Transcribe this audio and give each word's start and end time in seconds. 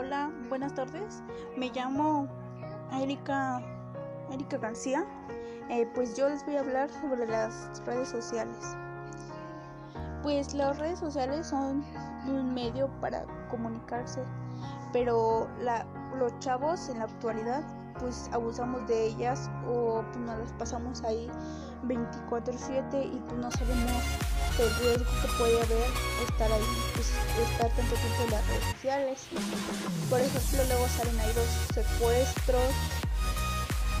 Hola, 0.00 0.30
buenas 0.48 0.72
tardes. 0.72 1.22
Me 1.58 1.68
llamo 1.68 2.26
Erika, 3.02 3.60
Erika 4.32 4.56
García. 4.56 5.04
Eh, 5.68 5.86
pues 5.94 6.16
yo 6.16 6.26
les 6.26 6.42
voy 6.46 6.56
a 6.56 6.60
hablar 6.60 6.88
sobre 6.88 7.26
las 7.26 7.70
redes 7.84 8.08
sociales. 8.08 8.56
Pues 10.22 10.54
las 10.54 10.78
redes 10.78 11.00
sociales 11.00 11.48
son 11.48 11.84
un 12.26 12.54
medio 12.54 12.88
para 13.02 13.26
comunicarse, 13.50 14.22
pero 14.94 15.46
la, 15.60 15.84
los 16.16 16.32
chavos 16.38 16.88
en 16.88 17.00
la 17.00 17.04
actualidad 17.04 17.62
pues 17.98 18.30
abusamos 18.32 18.88
de 18.88 19.08
ellas 19.08 19.50
o 19.68 20.02
pues 20.02 20.16
nos 20.16 20.38
las 20.38 20.52
pasamos 20.54 21.04
ahí 21.04 21.28
24/7 21.84 23.04
y 23.04 23.18
pues 23.28 23.38
no 23.38 23.50
sabemos 23.50 23.92
el 24.62 24.74
riesgo 24.76 25.10
que 25.22 25.28
puede 25.38 25.56
haber 25.56 25.90
estar 26.28 26.52
ahí, 26.52 26.62
pues, 26.94 27.08
estar 27.50 27.70
tanto 27.70 27.94
tiempo 27.94 28.22
en 28.24 28.30
las 28.30 28.46
redes 28.46 28.64
sociales. 28.74 29.18
Por 30.10 30.20
ejemplo, 30.20 30.64
luego 30.68 30.88
salen 30.88 31.20
ahí 31.20 31.32
los 31.34 31.74
secuestros, 31.74 32.72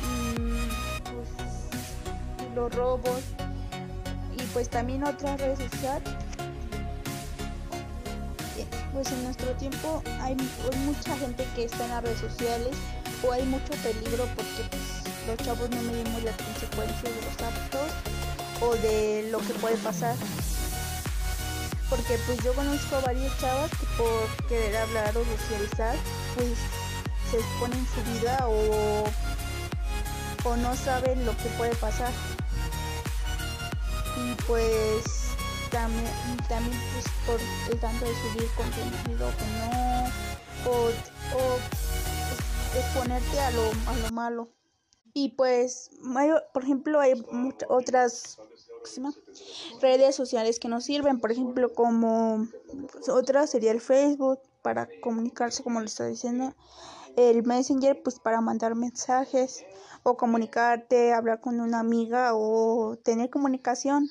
mmm, 0.02 0.68
pues, 1.04 2.54
los 2.54 2.74
robos 2.74 3.20
y 4.36 4.42
pues 4.52 4.68
también 4.68 5.04
otras 5.04 5.40
redes 5.40 5.58
sociales. 5.70 6.14
Pues 8.92 9.12
en 9.12 9.22
nuestro 9.22 9.52
tiempo 9.52 10.02
hay, 10.20 10.36
hay 10.72 10.78
mucha 10.80 11.16
gente 11.16 11.46
que 11.54 11.64
está 11.64 11.84
en 11.84 11.90
las 11.90 12.02
redes 12.02 12.20
sociales 12.20 12.76
o 13.22 13.32
hay 13.32 13.44
mucho 13.44 13.72
peligro 13.84 14.26
porque 14.34 14.64
pues, 14.68 15.26
los 15.26 15.46
chavos 15.46 15.70
no 15.70 15.80
medimos 15.82 16.22
las 16.24 16.36
consecuencias 16.36 17.02
de 17.04 17.22
los 17.22 17.40
actos 17.40 17.92
o 18.60 18.74
de 18.76 19.28
lo 19.30 19.38
que 19.38 19.54
puede 19.54 19.76
pasar. 19.78 20.16
Porque 21.88 22.18
pues 22.26 22.38
yo 22.44 22.52
conozco 22.54 22.96
a 22.96 23.00
varias 23.00 23.36
chavas 23.40 23.70
que 23.70 23.86
por 23.96 24.46
querer 24.48 24.76
hablar 24.76 25.16
o 25.16 25.24
socializar, 25.24 25.96
pues 26.36 26.58
se 27.30 27.38
exponen 27.38 27.86
su 27.94 28.12
vida 28.12 28.46
o, 28.46 29.04
o 30.44 30.56
no 30.56 30.76
saben 30.76 31.26
lo 31.26 31.36
que 31.36 31.48
puede 31.58 31.74
pasar. 31.76 32.12
Y 34.16 34.34
pues 34.46 35.04
también, 35.70 36.12
también 36.48 36.80
pues 36.92 37.04
por 37.26 37.40
el 37.72 37.80
tanto 37.80 38.04
de 38.04 38.12
subir 38.14 38.50
contenido 38.56 39.30
que 39.36 39.46
no, 39.58 40.70
o, 40.70 40.90
o 41.36 41.58
exponerte 42.78 43.40
a 43.40 43.50
lo, 43.50 43.70
a 43.86 43.96
lo 43.96 44.10
malo. 44.12 44.59
Y 45.12 45.30
pues, 45.30 45.90
por 46.52 46.62
ejemplo, 46.62 47.00
hay 47.00 47.14
muchas 47.30 47.68
otras 47.68 48.38
redes 49.80 50.14
sociales 50.14 50.58
que 50.58 50.68
nos 50.68 50.84
sirven, 50.84 51.20
por 51.20 51.32
ejemplo, 51.32 51.72
como 51.74 52.46
otra 53.08 53.46
sería 53.46 53.72
el 53.72 53.80
Facebook 53.80 54.40
para 54.62 54.88
comunicarse, 55.02 55.62
como 55.62 55.80
le 55.80 55.86
está 55.86 56.06
diciendo, 56.06 56.54
el 57.16 57.44
Messenger, 57.44 58.02
pues 58.02 58.18
para 58.18 58.40
mandar 58.40 58.74
mensajes 58.74 59.64
o 60.02 60.16
comunicarte, 60.16 61.12
hablar 61.12 61.40
con 61.40 61.60
una 61.60 61.80
amiga 61.80 62.34
o 62.34 62.96
tener 62.96 63.30
comunicación. 63.30 64.08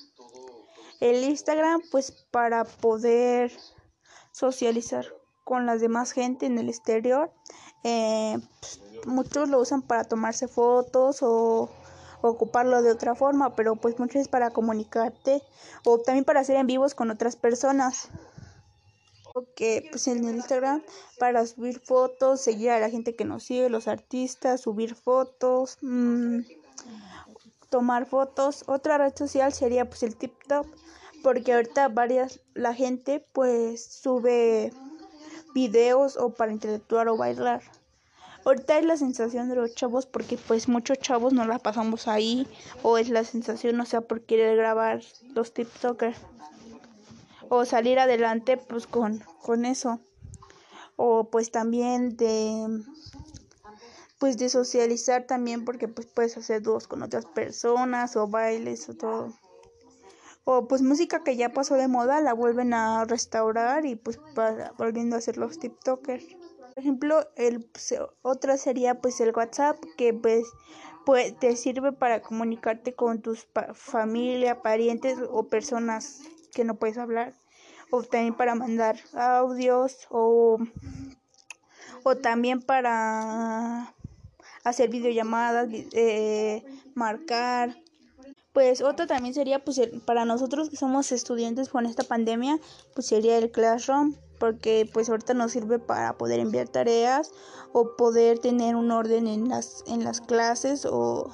El 1.00 1.24
Instagram, 1.24 1.80
pues 1.90 2.12
para 2.30 2.64
poder 2.64 3.52
socializar 4.32 5.06
con 5.44 5.66
las 5.66 5.80
demás 5.80 6.12
gente 6.12 6.46
en 6.46 6.58
el 6.58 6.68
exterior. 6.68 7.32
Eh, 7.84 8.38
pues, 8.60 8.80
muchos 9.06 9.48
lo 9.48 9.60
usan 9.60 9.82
para 9.82 10.04
tomarse 10.04 10.48
fotos 10.48 11.18
o, 11.22 11.70
ocuparlo 12.22 12.82
de 12.82 12.90
otra 12.90 13.14
forma, 13.14 13.56
pero 13.56 13.76
pues 13.76 13.98
muchos 13.98 14.16
es 14.16 14.28
para 14.28 14.50
comunicarte 14.50 15.42
o 15.84 15.98
también 15.98 16.24
para 16.24 16.40
hacer 16.40 16.56
en 16.56 16.66
vivos 16.66 16.94
con 16.94 17.10
otras 17.10 17.36
personas. 17.36 18.08
Que 19.54 19.86
pues 19.90 20.08
en 20.08 20.24
Instagram 20.24 20.82
para 21.18 21.46
subir 21.46 21.80
fotos, 21.80 22.40
seguir 22.40 22.70
a 22.70 22.80
la 22.80 22.90
gente 22.90 23.14
que 23.14 23.24
nos 23.24 23.44
sigue, 23.44 23.70
los 23.70 23.86
artistas, 23.86 24.60
subir 24.60 24.96
fotos, 24.96 25.78
mmm, 25.82 26.40
tomar 27.70 28.06
fotos. 28.06 28.64
Otra 28.66 28.98
red 28.98 29.16
social 29.16 29.52
sería 29.52 29.88
pues 29.88 30.02
el 30.02 30.16
TikTok, 30.16 30.66
porque 31.22 31.54
ahorita 31.54 31.88
varias 31.88 32.40
la 32.54 32.74
gente 32.74 33.24
pues 33.32 33.84
sube 33.84 34.72
videos 35.54 36.16
o 36.16 36.30
para 36.30 36.52
interactuar 36.52 37.08
o 37.08 37.16
bailar. 37.16 37.62
Ahorita 38.44 38.78
es 38.78 38.84
la 38.84 38.96
sensación 38.96 39.48
de 39.48 39.56
los 39.56 39.74
chavos 39.74 40.06
porque 40.06 40.38
pues 40.38 40.68
muchos 40.68 40.98
chavos 40.98 41.32
no 41.32 41.44
la 41.44 41.58
pasamos 41.58 42.08
ahí 42.08 42.46
o 42.82 42.96
es 42.96 43.10
la 43.10 43.24
sensación, 43.24 43.78
o 43.80 43.84
sea, 43.84 44.00
por 44.00 44.22
querer 44.22 44.56
grabar 44.56 45.02
los 45.34 45.52
TikTokers 45.52 46.18
o 47.50 47.64
salir 47.64 47.98
adelante 47.98 48.56
pues 48.56 48.86
con, 48.86 49.22
con 49.42 49.64
eso. 49.66 50.00
O 50.96 51.30
pues 51.30 51.50
también 51.50 52.16
de 52.16 52.82
pues 54.18 54.36
de 54.36 54.50
socializar 54.50 55.24
también 55.24 55.64
porque 55.64 55.88
pues 55.88 56.06
puedes 56.06 56.36
hacer 56.36 56.62
dúos 56.62 56.86
con 56.86 57.02
otras 57.02 57.24
personas 57.26 58.16
o 58.16 58.28
bailes 58.28 58.88
o 58.88 58.94
todo. 58.94 59.32
O 60.44 60.68
pues 60.68 60.82
música 60.82 61.24
que 61.24 61.36
ya 61.36 61.52
pasó 61.52 61.74
de 61.74 61.88
moda 61.88 62.20
la 62.20 62.34
vuelven 62.34 62.74
a 62.74 63.04
restaurar 63.04 63.86
y 63.86 63.96
pues 63.96 64.20
volviendo 64.78 65.16
a 65.16 65.18
hacer 65.18 65.36
los 65.36 65.58
TikTokers. 65.58 66.24
Ejemplo, 66.80 67.28
el 67.36 67.68
otra 68.22 68.56
sería 68.56 69.00
pues 69.00 69.20
el 69.20 69.32
WhatsApp 69.34 69.76
que 69.96 70.14
pues, 70.14 70.46
pues 71.04 71.38
te 71.38 71.54
sirve 71.56 71.92
para 71.92 72.22
comunicarte 72.22 72.94
con 72.94 73.20
tus 73.20 73.46
familia, 73.74 74.62
parientes 74.62 75.18
o 75.30 75.44
personas 75.48 76.22
que 76.54 76.64
no 76.64 76.76
puedes 76.76 76.98
hablar 76.98 77.34
o 77.90 78.02
también 78.02 78.34
para 78.34 78.54
mandar 78.54 78.98
audios 79.14 80.06
o 80.10 80.58
o 82.02 82.16
también 82.16 82.62
para 82.62 83.94
hacer 84.64 84.88
videollamadas, 84.88 85.68
eh, 85.92 86.64
marcar. 86.94 87.76
Pues 88.52 88.82
otra 88.82 89.06
también 89.06 89.32
sería 89.32 89.64
pues 89.64 89.80
para 90.04 90.24
nosotros 90.24 90.70
que 90.70 90.76
somos 90.76 91.12
estudiantes 91.12 91.68
con 91.68 91.86
esta 91.86 92.02
pandemia, 92.02 92.58
pues 92.94 93.06
sería 93.06 93.38
el 93.38 93.52
Classroom 93.52 94.16
porque 94.40 94.90
pues 94.92 95.08
ahorita 95.08 95.34
nos 95.34 95.52
sirve 95.52 95.78
para 95.78 96.16
poder 96.16 96.40
enviar 96.40 96.68
tareas 96.68 97.30
o 97.72 97.94
poder 97.96 98.40
tener 98.40 98.74
un 98.74 98.90
orden 98.90 99.28
en 99.28 99.48
las 99.48 99.84
en 99.86 100.02
las 100.02 100.20
clases 100.20 100.84
o, 100.84 101.30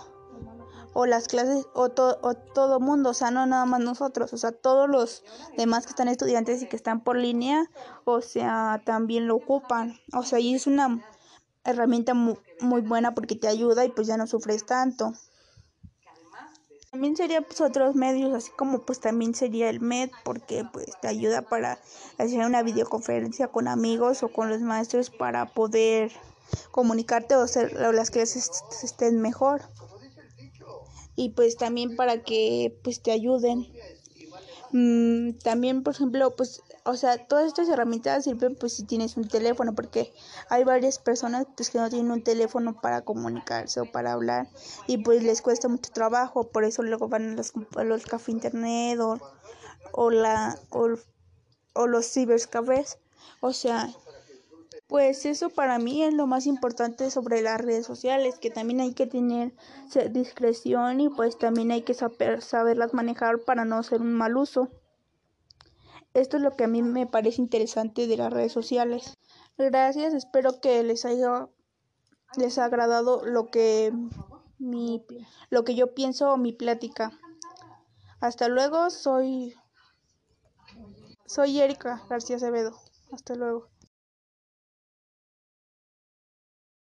o 0.93 1.07
las 1.07 1.29
clases 1.29 1.67
o, 1.73 1.85
o 1.85 2.35
todo 2.35 2.81
mundo, 2.81 3.11
o 3.11 3.15
sea, 3.15 3.31
no 3.31 3.47
nada 3.47 3.65
más 3.65 3.81
nosotros, 3.81 4.33
o 4.35 4.37
sea, 4.37 4.53
todos 4.53 4.89
los 4.89 5.25
demás 5.57 5.85
que 5.87 5.91
están 5.91 6.09
estudiantes 6.09 6.63
y 6.63 6.67
que 6.67 6.77
están 6.77 7.03
por 7.03 7.17
línea, 7.17 7.71
o 8.05 8.21
sea, 8.21 8.83
también 8.85 9.27
lo 9.27 9.37
ocupan. 9.37 9.99
O 10.13 10.23
sea, 10.23 10.41
y 10.41 10.55
es 10.55 10.67
una 10.67 11.03
herramienta 11.65 12.15
muy, 12.15 12.37
muy 12.61 12.81
buena 12.81 13.15
porque 13.15 13.37
te 13.37 13.49
ayuda 13.49 13.85
y 13.85 13.91
pues 13.91 14.07
ya 14.07 14.17
no 14.17 14.27
sufres 14.27 14.67
tanto. 14.67 15.13
También 16.91 17.17
sería 17.17 17.43
pues 17.43 17.61
otros 17.61 17.95
medios, 17.95 18.33
así 18.33 18.51
como 18.57 18.85
pues 18.85 19.01
también 19.01 19.35
sería 19.35 19.69
el 19.69 19.81
MED, 19.81 20.11
porque 20.25 20.65
pues 20.73 20.87
te 21.01 21.09
ayuda 21.09 21.43
para 21.43 21.79
hacer 22.19 22.45
una 22.45 22.63
videoconferencia 22.63 23.49
con 23.49 23.69
amigos 23.69 24.23
o 24.23 24.33
con 24.33 24.49
los 24.49 24.61
maestros 24.61 25.11
para 25.11 25.53
poder 25.53 26.13
comunicarte 26.71 27.35
o 27.37 27.43
hacer 27.43 27.73
las 27.73 28.11
clases 28.11 28.51
estén 28.83 29.21
mejor. 29.21 29.63
Y 31.17 31.31
pues 31.31 31.57
también 31.57 31.97
para 31.97 32.23
que 32.23 32.79
pues 32.83 33.03
te 33.03 33.11
ayuden. 33.11 33.67
Mm, 34.73 35.33
también, 35.43 35.83
por 35.83 35.95
ejemplo, 35.95 36.35
pues 36.37 36.63
o 36.87 36.95
sea, 36.95 37.19
todas 37.27 37.47
estas 37.47 37.69
herramientas 37.69 38.25
sirven 38.25 38.55
pues 38.55 38.75
si 38.75 38.85
tienes 38.85 39.17
un 39.17 39.27
teléfono, 39.27 39.75
porque 39.75 40.13
hay 40.49 40.63
varias 40.63 40.99
personas 40.99 41.47
pues 41.57 41.71
que 41.71 41.79
no 41.79 41.91
tienen 41.91 42.13
un 42.13 42.23
teléfono 42.23 42.81
para 42.81 43.03
comunicarse 43.03 43.81
o 43.81 43.91
para 43.91 44.13
hablar 44.13 44.49
y 44.87 44.99
pues 44.99 45.25
les 45.25 45.43
cuesta 45.43 45.69
mucho 45.69 45.91
trabajo, 45.91 46.45
por 46.45 46.65
eso 46.65 46.83
luego 46.83 47.09
van 47.09 47.33
a 47.33 47.35
los, 47.35 47.53
a 47.77 47.83
los 47.83 48.07
cafés 48.07 48.29
internet 48.29 49.01
o, 49.01 49.19
o, 49.93 50.11
la, 50.11 50.59
o, 50.71 50.91
o 51.73 51.87
los 51.89 52.13
cibercafés, 52.13 52.99
o 53.41 53.53
sea, 53.53 53.93
pues 54.89 55.27
eso 55.27 55.51
para 55.51 55.79
mí 55.79 56.05
es 56.05 56.15
lo 56.15 56.27
más 56.27 56.47
importante 56.47 57.11
sobre 57.11 57.43
las 57.43 57.61
redes 57.61 57.87
sociales, 57.87 58.39
que 58.39 58.51
también 58.51 58.81
hay 58.81 58.95
que 58.95 59.07
tener 59.07 59.53
discreción 60.11 61.01
y 61.01 61.09
pues 61.09 61.39
también 61.39 61.73
hay 61.73 61.83
que 61.83 61.95
saber 61.95 62.41
saberlas 62.41 62.95
manejar 62.95 63.41
para 63.41 63.65
no 63.65 63.77
hacer 63.77 64.01
un 64.01 64.15
mal 64.15 64.37
uso. 64.37 64.71
Esto 66.15 66.37
es 66.37 66.43
lo 66.43 66.57
que 66.57 66.65
a 66.65 66.69
mí 66.69 66.83
me 66.83 67.07
parece 67.07 67.43
interesante 67.43 68.07
de 68.07 68.17
las 68.17 68.33
redes 68.33 68.53
sociales. 68.53 69.15
Gracias, 69.59 70.15
espero 70.15 70.61
que 70.61 70.83
les 70.83 71.05
haya 71.05 71.49
agradado 72.59 73.25
lo 73.25 73.51
que 73.51 73.93
mi 74.59 75.05
lo 75.51 75.65
que 75.65 75.75
yo 75.75 75.95
pienso 75.95 76.33
o 76.33 76.37
mi 76.37 76.53
plática. 76.53 77.13
Hasta 78.21 78.49
luego, 78.49 78.91
soy 78.91 79.55
soy 81.27 81.61
Erika 81.61 82.03
García 82.09 82.37
Acevedo. 82.37 82.79
Hasta 83.13 83.35
luego. 83.35 83.69